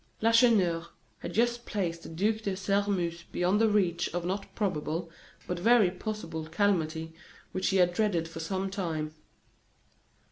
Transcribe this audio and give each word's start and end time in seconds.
Lacheneur 0.19 0.87
had 1.19 1.31
just 1.31 1.67
placed 1.67 2.01
the 2.01 2.09
Duc 2.09 2.41
de 2.41 2.55
Sairmeuse 2.55 3.21
beyond 3.31 3.61
the 3.61 3.69
reach 3.69 4.11
of 4.15 4.23
a 4.23 4.27
not 4.27 4.55
probable, 4.55 5.11
but 5.45 5.59
very 5.59 5.91
possible 5.91 6.47
calamity 6.47 7.13
which 7.51 7.67
he 7.69 7.77
had 7.77 7.93
dreaded 7.93 8.27
for 8.27 8.39
some 8.39 8.71
time. 8.71 9.13